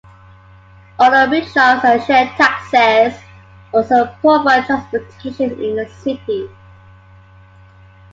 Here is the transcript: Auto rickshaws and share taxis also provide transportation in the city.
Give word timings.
Auto 0.97 1.29
rickshaws 1.29 1.83
and 1.85 2.01
share 2.01 2.25
taxis 2.35 3.21
also 3.71 4.07
provide 4.21 4.65
transportation 4.65 5.51
in 5.61 5.75
the 5.75 5.87
city. 6.01 6.49